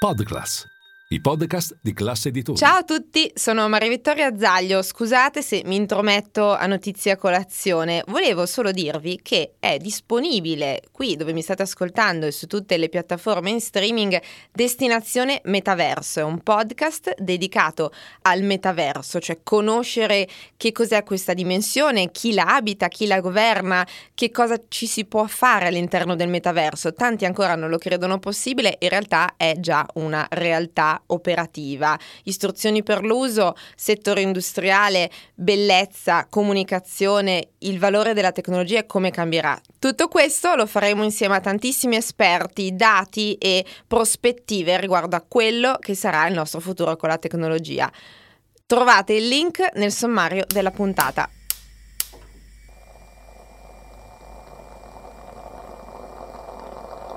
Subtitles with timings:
[0.00, 0.77] Podcast.
[1.10, 2.58] I podcast di classe editori.
[2.58, 4.82] Ciao a tutti, sono Maria Vittoria Zaglio.
[4.82, 8.04] Scusate se mi intrometto a notizia colazione.
[8.08, 12.90] Volevo solo dirvi che è disponibile qui dove mi state ascoltando e su tutte le
[12.90, 14.20] piattaforme in streaming
[14.52, 16.20] Destinazione Metaverso.
[16.20, 17.90] È un podcast dedicato
[18.22, 20.28] al metaverso, cioè conoscere
[20.58, 25.24] che cos'è questa dimensione, chi la abita, chi la governa, che cosa ci si può
[25.24, 26.92] fare all'interno del metaverso.
[26.92, 33.02] Tanti ancora non lo credono possibile, in realtà è già una realtà operativa, istruzioni per
[33.02, 39.60] l'uso, settore industriale, bellezza, comunicazione, il valore della tecnologia e come cambierà.
[39.78, 45.94] Tutto questo lo faremo insieme a tantissimi esperti, dati e prospettive riguardo a quello che
[45.94, 47.90] sarà il nostro futuro con la tecnologia.
[48.66, 51.28] Trovate il link nel sommario della puntata.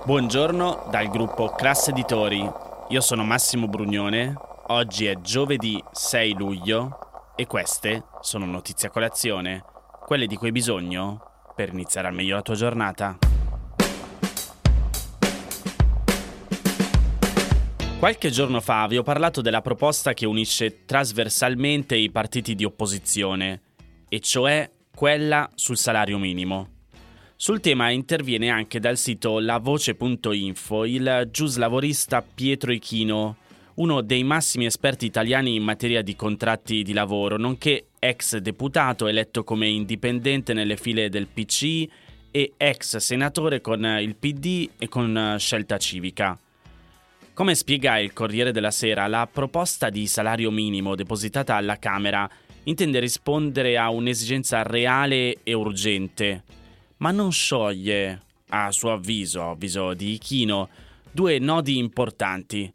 [0.03, 2.70] Buongiorno dal gruppo Class Editori.
[2.91, 4.33] Io sono Massimo Brugnone,
[4.67, 6.99] oggi è giovedì 6 luglio
[7.37, 9.63] e queste sono notizie a colazione,
[10.05, 11.21] quelle di cui hai bisogno
[11.55, 13.17] per iniziare al meglio la tua giornata.
[17.97, 23.61] Qualche giorno fa vi ho parlato della proposta che unisce trasversalmente i partiti di opposizione,
[24.09, 26.80] e cioè quella sul salario minimo.
[27.41, 33.37] Sul tema interviene anche dal sito lavoce.info il giuslavorista Pietro Ichino,
[33.77, 39.43] uno dei massimi esperti italiani in materia di contratti di lavoro, nonché ex deputato eletto
[39.43, 41.91] come indipendente nelle file del PCI
[42.29, 46.37] e ex senatore con il PD e con Scelta Civica.
[47.33, 52.29] Come spiega il Corriere della Sera, la proposta di salario minimo depositata alla Camera
[52.65, 56.59] intende rispondere a un'esigenza reale e urgente
[57.01, 60.69] ma non scioglie, a suo avviso, avviso di Ichino,
[61.11, 62.71] due nodi importanti.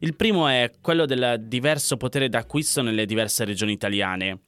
[0.00, 4.40] Il primo è quello del diverso potere d'acquisto nelle diverse regioni italiane,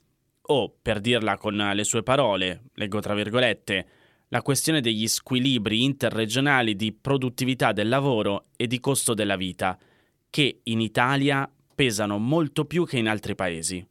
[0.42, 3.86] o, per dirla con le sue parole, leggo tra virgolette,
[4.28, 9.78] la questione degli squilibri interregionali di produttività del lavoro e di costo della vita,
[10.28, 13.84] che in Italia pesano molto più che in altri paesi.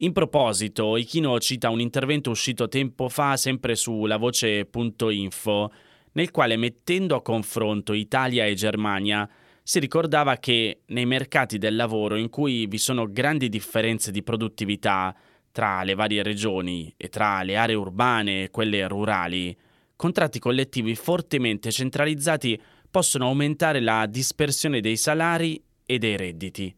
[0.00, 5.72] In proposito, Ichino cita un intervento uscito tempo fa sempre su lavoce.info,
[6.12, 9.28] nel quale mettendo a confronto Italia e Germania
[9.60, 15.12] si ricordava che nei mercati del lavoro in cui vi sono grandi differenze di produttività
[15.50, 19.56] tra le varie regioni e tra le aree urbane e quelle rurali,
[19.96, 22.56] contratti collettivi fortemente centralizzati
[22.88, 26.72] possono aumentare la dispersione dei salari e dei redditi.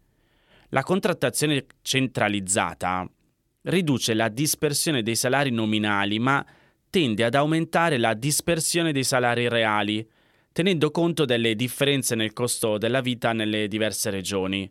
[0.72, 3.04] La contrattazione centralizzata
[3.62, 6.46] riduce la dispersione dei salari nominali, ma
[6.88, 10.08] tende ad aumentare la dispersione dei salari reali,
[10.52, 14.70] tenendo conto delle differenze nel costo della vita nelle diverse regioni.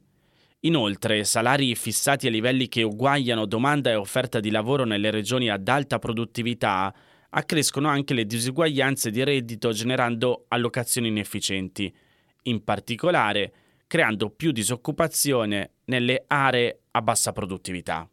[0.62, 5.68] Inoltre, salari fissati a livelli che uguagliano domanda e offerta di lavoro nelle regioni ad
[5.68, 6.94] alta produttività
[7.32, 11.94] accrescono anche le disuguaglianze di reddito generando allocazioni inefficienti,
[12.44, 13.54] in particolare
[13.90, 18.08] creando più disoccupazione nelle aree a bassa produttività.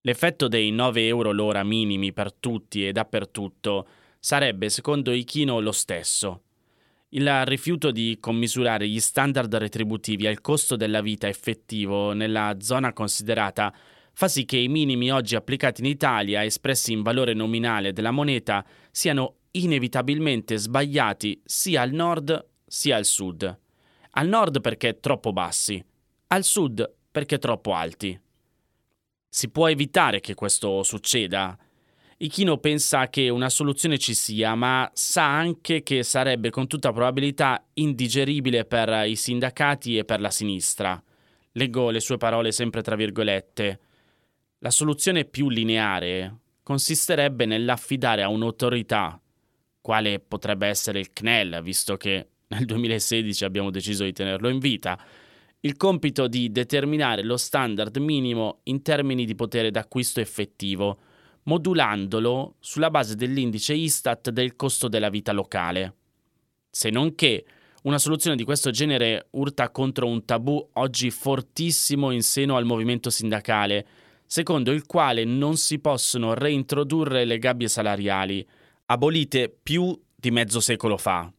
[0.00, 3.86] L'effetto dei 9 euro l'ora minimi per tutti e dappertutto
[4.18, 6.44] sarebbe, secondo Ichino, lo stesso.
[7.10, 13.74] Il rifiuto di commisurare gli standard retributivi al costo della vita effettivo nella zona considerata
[14.14, 18.64] fa sì che i minimi oggi applicati in Italia, espressi in valore nominale della moneta,
[18.90, 23.60] siano inevitabilmente sbagliati sia al nord sia al sud.
[24.14, 25.82] Al nord perché troppo bassi,
[26.28, 28.18] al sud perché troppo alti.
[29.26, 31.56] Si può evitare che questo succeda?
[32.18, 37.64] Ichino pensa che una soluzione ci sia, ma sa anche che sarebbe con tutta probabilità
[37.72, 41.02] indigeribile per i sindacati e per la sinistra.
[41.52, 43.80] Leggo le sue parole sempre tra virgolette.
[44.58, 49.18] La soluzione più lineare consisterebbe nell'affidare a un'autorità,
[49.80, 54.98] quale potrebbe essere il CNEL, visto che nel 2016 abbiamo deciso di tenerlo in vita,
[55.60, 60.98] il compito di determinare lo standard minimo in termini di potere d'acquisto effettivo,
[61.44, 65.94] modulandolo sulla base dell'indice Istat del costo della vita locale.
[66.68, 67.44] Se non che
[67.82, 73.10] una soluzione di questo genere urta contro un tabù oggi fortissimo in seno al movimento
[73.10, 73.86] sindacale,
[74.26, 78.46] secondo il quale non si possono reintrodurre le gabbie salariali,
[78.86, 81.32] abolite più di mezzo secolo fa.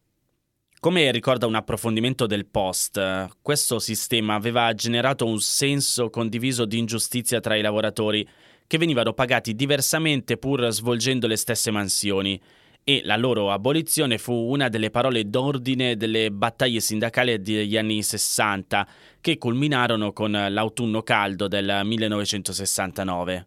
[0.84, 7.40] Come ricorda un approfondimento del Post, questo sistema aveva generato un senso condiviso di ingiustizia
[7.40, 8.28] tra i lavoratori
[8.66, 12.38] che venivano pagati diversamente pur svolgendo le stesse mansioni
[12.84, 18.86] e la loro abolizione fu una delle parole d'ordine delle battaglie sindacali degli anni 60
[19.22, 23.46] che culminarono con l'autunno caldo del 1969.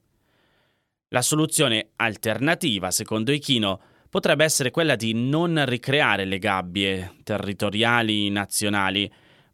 [1.10, 3.80] La soluzione alternativa, secondo Ichino,
[4.18, 9.08] potrebbe essere quella di non ricreare le gabbie territoriali nazionali,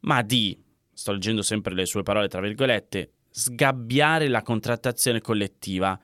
[0.04, 0.57] ma di,
[0.94, 6.00] sto leggendo sempre le sue parole tra virgolette, sgabbiare la contrattazione collettiva,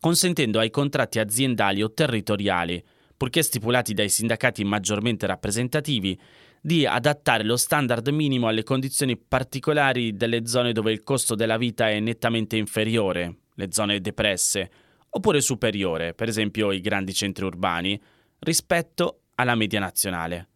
[0.00, 2.82] consentendo ai contratti aziendali o territoriali
[3.16, 6.18] purché stipulati dai sindacati maggiormente rappresentativi,
[6.60, 11.88] di adattare lo standard minimo alle condizioni particolari delle zone dove il costo della vita
[11.88, 14.70] è nettamente inferiore, le zone depresse,
[15.10, 18.00] oppure superiore, per esempio i grandi centri urbani,
[18.40, 20.48] rispetto alla media nazionale.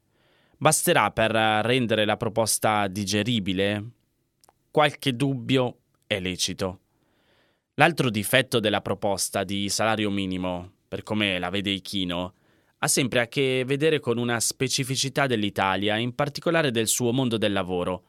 [0.56, 3.84] Basterà per rendere la proposta digeribile?
[4.70, 6.80] Qualche dubbio è lecito.
[7.74, 12.34] L'altro difetto della proposta di salario minimo, per come la vede Ichino,
[12.78, 17.52] ha sempre a che vedere con una specificità dell'Italia, in particolare del suo mondo del
[17.52, 18.04] lavoro,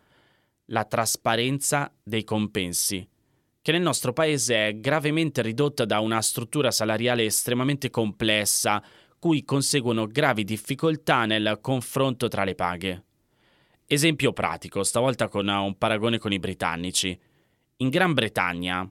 [0.65, 3.07] la trasparenza dei compensi,
[3.65, 8.79] che nel nostro paese è gravemente ridotta da una struttura salariale estremamente complessa,
[9.17, 13.03] cui conseguono gravi difficoltà nel confronto tra le paghe.
[13.87, 17.19] Esempio pratico, stavolta con un paragone con i britannici.
[17.77, 18.87] In Gran Bretagna,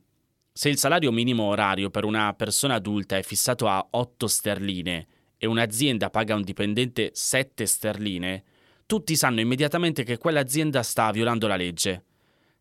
[0.52, 5.06] se il salario minimo orario per una persona adulta è fissato a 8 sterline
[5.36, 8.42] e un'azienda paga un dipendente 7 sterline,
[8.86, 12.06] tutti sanno immediatamente che quell'azienda sta violando la legge.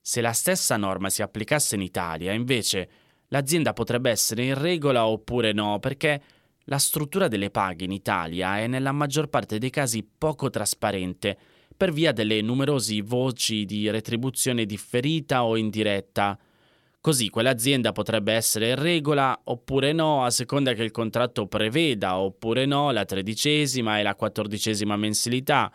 [0.05, 2.89] Se la stessa norma si applicasse in Italia, invece,
[3.29, 6.21] l'azienda potrebbe essere in regola oppure no, perché
[6.65, 11.37] la struttura delle paghe in Italia è nella maggior parte dei casi poco trasparente,
[11.77, 16.37] per via delle numerose voci di retribuzione differita o indiretta,
[17.03, 22.65] Così quell'azienda potrebbe essere in regola oppure no, a seconda che il contratto preveda oppure
[22.65, 25.69] no la tredicesima e la quattordicesima mensilità,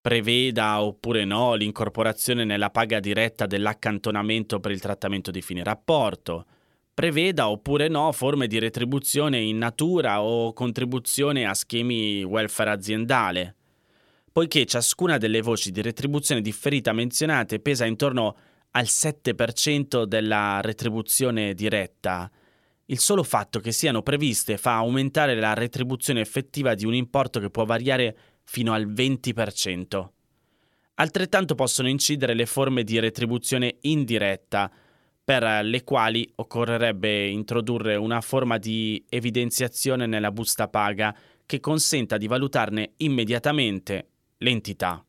[0.00, 6.46] preveda oppure no l'incorporazione nella paga diretta dell'accantonamento per il trattamento di fine rapporto,
[6.94, 13.56] preveda oppure no forme di retribuzione in natura o contribuzione a schemi welfare aziendale.
[14.32, 18.36] Poiché ciascuna delle voci di retribuzione differita menzionate pesa intorno
[18.72, 22.30] al 7% della retribuzione diretta,
[22.86, 27.50] il solo fatto che siano previste fa aumentare la retribuzione effettiva di un importo che
[27.50, 30.08] può variare fino al 20%.
[30.94, 34.70] Altrettanto possono incidere le forme di retribuzione indiretta,
[35.30, 41.16] per le quali occorrerebbe introdurre una forma di evidenziazione nella busta paga
[41.46, 44.08] che consenta di valutarne immediatamente
[44.38, 45.04] l'entità.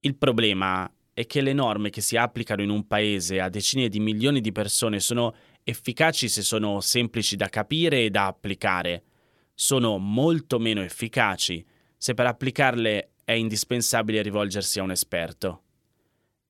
[0.00, 3.98] Il problema è che le norme che si applicano in un paese a decine di
[3.98, 5.34] milioni di persone sono
[5.64, 9.02] efficaci se sono semplici da capire e da applicare,
[9.54, 11.66] sono molto meno efficaci
[11.96, 15.62] se per applicarle è indispensabile rivolgersi a un esperto.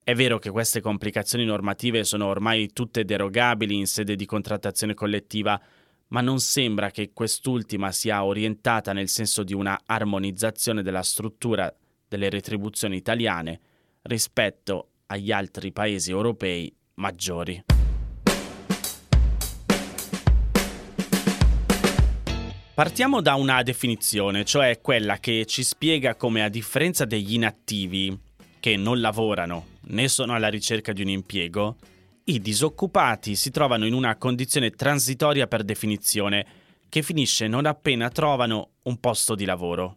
[0.02, 5.60] È vero che queste complicazioni normative sono ormai tutte derogabili in sede di contrattazione collettiva,
[6.08, 11.75] ma non sembra che quest'ultima sia orientata nel senso di una armonizzazione della struttura
[12.06, 13.60] delle retribuzioni italiane
[14.02, 17.75] rispetto agli altri paesi europei maggiori.
[22.76, 28.14] Partiamo da una definizione, cioè quella che ci spiega come a differenza degli inattivi,
[28.61, 31.77] che non lavorano né sono alla ricerca di un impiego,
[32.24, 36.46] i disoccupati si trovano in una condizione transitoria per definizione,
[36.91, 39.96] che finisce non appena trovano un posto di lavoro.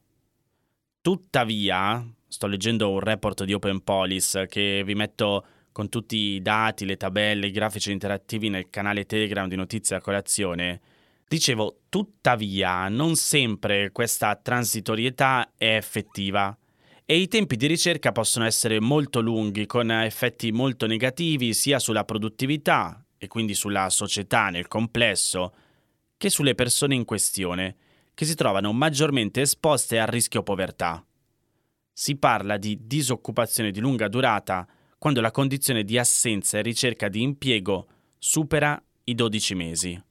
[1.02, 6.86] Tuttavia, sto leggendo un report di Open Police che vi metto con tutti i dati,
[6.86, 10.80] le tabelle, i grafici interattivi nel canale Telegram di Notizie a Colazione.
[11.30, 16.58] Dicevo, tuttavia, non sempre questa transitorietà è effettiva
[17.06, 22.04] e i tempi di ricerca possono essere molto lunghi, con effetti molto negativi sia sulla
[22.04, 25.54] produttività e quindi sulla società nel complesso,
[26.18, 27.76] che sulle persone in questione,
[28.14, 31.04] che si trovano maggiormente esposte al rischio povertà
[32.00, 34.66] si parla di disoccupazione di lunga durata
[34.98, 40.04] quando la condizione di assenza e ricerca di impiego supera i 12 mesi.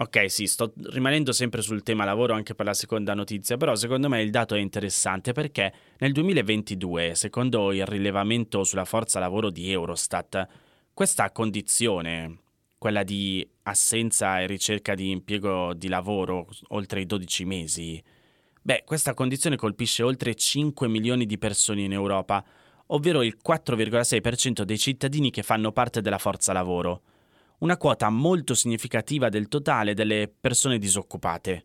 [0.00, 4.08] Ok, sì, sto rimanendo sempre sul tema lavoro anche per la seconda notizia, però secondo
[4.08, 9.72] me il dato è interessante perché nel 2022, secondo il rilevamento sulla forza lavoro di
[9.72, 10.46] Eurostat,
[10.94, 12.38] questa condizione,
[12.78, 18.02] quella di assenza e ricerca di impiego di lavoro oltre i 12 mesi,
[18.68, 22.44] Beh, questa condizione colpisce oltre 5 milioni di persone in Europa,
[22.88, 27.02] ovvero il 4,6% dei cittadini che fanno parte della forza lavoro,
[27.58, 31.64] una quota molto significativa del totale delle persone disoccupate.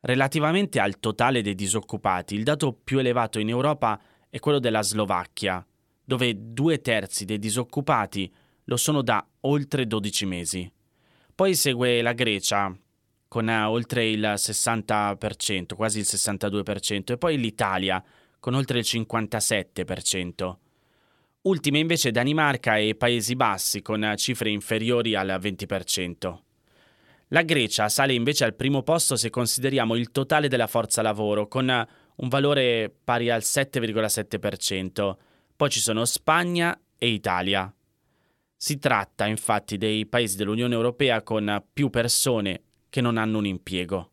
[0.00, 5.64] Relativamente al totale dei disoccupati, il dato più elevato in Europa è quello della Slovacchia,
[6.04, 8.32] dove due terzi dei disoccupati
[8.64, 10.72] lo sono da oltre 12 mesi.
[11.34, 12.74] Poi segue la Grecia,
[13.26, 18.02] con oltre il 60%, quasi il 62%, e poi l'Italia,
[18.38, 20.56] con oltre il 57%.
[21.42, 26.38] Ultime invece Danimarca e Paesi Bassi, con cifre inferiori al 20%.
[27.28, 31.66] La Grecia sale invece al primo posto se consideriamo il totale della forza lavoro, con
[32.16, 35.16] un valore pari al 7,7%.
[35.56, 37.74] Poi ci sono Spagna e Italia.
[38.54, 44.10] Si tratta infatti dei paesi dell'Unione Europea con più persone che non hanno un impiego.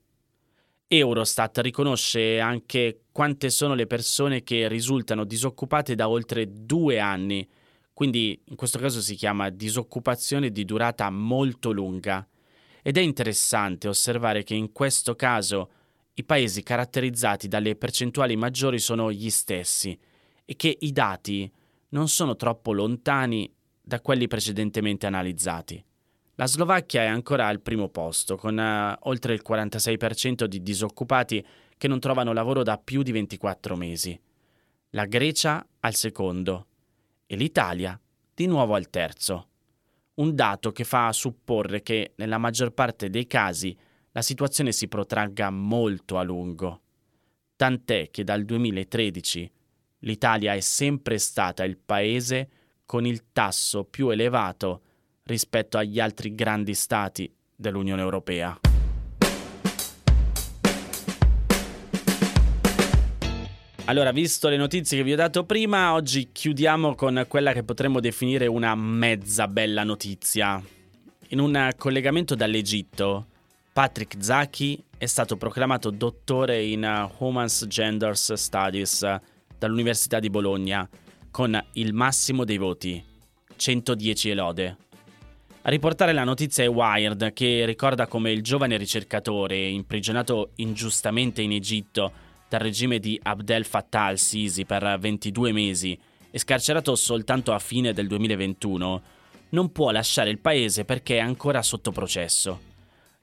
[0.90, 7.46] Eurostat riconosce anche quante sono le persone che risultano disoccupate da oltre due anni,
[7.94, 12.26] quindi in questo caso si chiama disoccupazione di durata molto lunga.
[12.82, 15.72] Ed è interessante osservare che in questo caso
[16.14, 19.98] i paesi caratterizzati dalle percentuali maggiori sono gli stessi
[20.46, 21.52] e che i dati
[21.90, 25.84] non sono troppo lontani da quelli precedentemente analizzati.
[26.40, 31.46] La Slovacchia è ancora al primo posto, con uh, oltre il 46% di disoccupati
[31.78, 34.20] che non trovano lavoro da più di 24 mesi.
[34.92, 36.68] La Grecia al secondo
[37.26, 38.00] e l'Italia
[38.34, 39.48] di nuovo al terzo
[40.18, 43.76] un dato che fa supporre che nella maggior parte dei casi
[44.12, 46.82] la situazione si protragga molto a lungo.
[47.56, 49.52] Tant'è che dal 2013
[50.00, 52.50] l'Italia è sempre stata il paese
[52.86, 54.82] con il tasso più elevato
[55.28, 58.60] rispetto agli altri grandi stati dell'Unione Europea.
[63.86, 68.02] Allora, visto le notizie che vi ho dato prima, oggi chiudiamo con quella che potremmo
[68.02, 70.62] definire una mezza bella notizia.
[71.30, 73.28] In un collegamento dall'Egitto,
[73.72, 79.20] Patrick Zaki è stato proclamato dottore in Humans Genders Studies
[79.58, 80.88] dall'Università di Bologna
[81.32, 83.02] con il massimo dei voti,
[83.56, 84.78] 110 elode.
[85.68, 91.52] A riportare la notizia è Wired, che ricorda come il giovane ricercatore, imprigionato ingiustamente in
[91.52, 92.10] Egitto,
[92.48, 96.00] dal regime di Abdel Fattah al-Sisi per 22 mesi
[96.32, 99.02] e scarcerato soltanto a fine del 2021,
[99.50, 102.62] non può lasciare il paese perché è ancora sotto processo.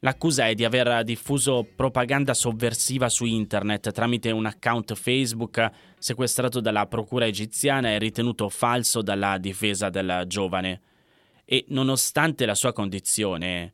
[0.00, 6.84] L'accusa è di aver diffuso propaganda sovversiva su internet tramite un account Facebook sequestrato dalla
[6.84, 10.80] procura egiziana e ritenuto falso dalla difesa del giovane.
[11.44, 13.72] E nonostante la sua condizione,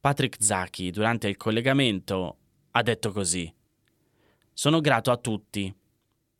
[0.00, 2.36] Patrick Zaki durante il collegamento
[2.70, 3.52] ha detto così.
[4.52, 5.74] Sono grato a tutti.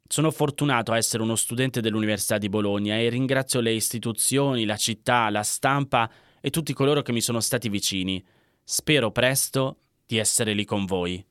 [0.07, 5.29] Sono fortunato a essere uno studente dell'Università di Bologna e ringrazio le istituzioni, la città,
[5.31, 8.25] la stampa e tutti coloro che mi sono stati vicini.
[8.63, 11.25] Spero presto di essere lì con voi.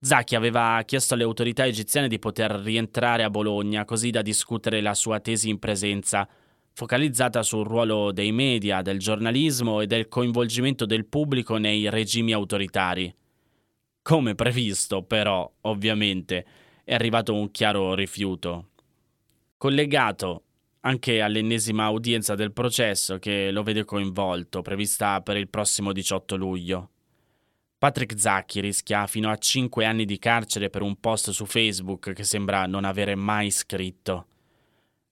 [0.00, 4.94] Zaki aveva chiesto alle autorità egiziane di poter rientrare a Bologna così da discutere la
[4.94, 6.28] sua tesi in presenza,
[6.74, 13.14] focalizzata sul ruolo dei media, del giornalismo e del coinvolgimento del pubblico nei regimi autoritari.
[14.02, 16.44] Come previsto, però, ovviamente,
[16.82, 18.70] è arrivato un chiaro rifiuto.
[19.56, 20.42] Collegato
[20.80, 26.90] anche all'ennesima udienza del processo che lo vede coinvolto, prevista per il prossimo 18 luglio.
[27.78, 32.24] Patrick Zacchi rischia fino a 5 anni di carcere per un post su Facebook che
[32.24, 34.26] sembra non avere mai scritto.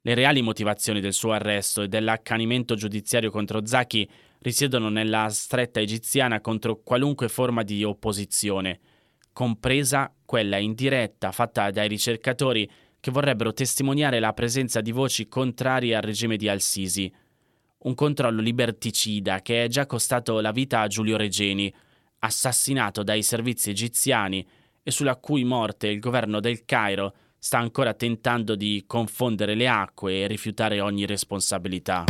[0.05, 4.09] Le reali motivazioni del suo arresto e dell'accanimento giudiziario contro Zacchi
[4.41, 8.81] risiedono nella stretta egiziana contro qualunque forma di opposizione,
[9.33, 12.69] compresa quella indiretta fatta dai ricercatori
[12.99, 17.13] che vorrebbero testimoniare la presenza di voci contrarie al regime di Al-Sisi.
[17.79, 21.73] Un controllo liberticida che è già costato la vita a Giulio Regeni,
[22.19, 24.45] assassinato dai servizi egiziani
[24.83, 30.21] e sulla cui morte il governo del Cairo sta ancora tentando di confondere le acque
[30.21, 32.05] e rifiutare ogni responsabilità.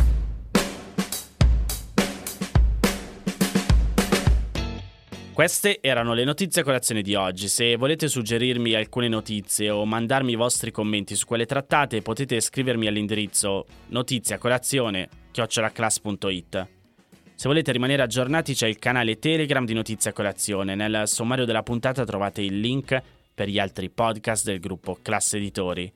[5.32, 7.48] Queste erano le notizie a colazione di oggi.
[7.48, 12.86] Se volete suggerirmi alcune notizie o mandarmi i vostri commenti su quelle trattate, potete scrivermi
[12.86, 16.66] all'indirizzo notiziacolazione@class.it.
[17.34, 20.74] Se volete rimanere aggiornati c'è il canale Telegram di Notizia Colazione.
[20.74, 25.92] Nel sommario della puntata trovate il link per gli altri podcast del gruppo Classe Editori.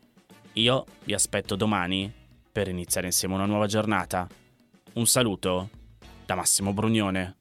[0.54, 2.12] Io vi aspetto domani
[2.50, 4.26] per iniziare insieme una nuova giornata.
[4.94, 5.68] Un saluto
[6.24, 7.36] da Massimo Brugnone.